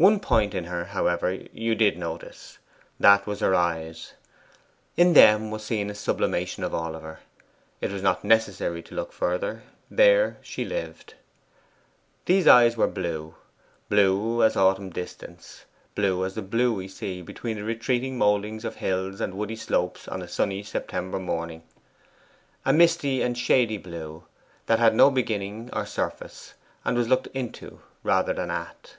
[0.00, 2.56] One point in her, however, you did notice:
[2.98, 4.14] that was her eyes.
[4.96, 7.20] In them was seen a sublimation of all of her;
[7.82, 11.16] it was not necessary to look further: there she lived.
[12.24, 13.34] These eyes were blue;
[13.90, 18.76] blue as autumn distance blue as the blue we see between the retreating mouldings of
[18.76, 21.62] hills and woody slopes on a sunny September morning.
[22.64, 24.24] A misty and shady blue,
[24.64, 26.54] that had no beginning or surface,
[26.86, 28.96] and was looked INTO rather than AT.